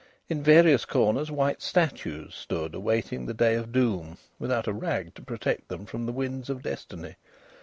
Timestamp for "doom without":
3.71-4.65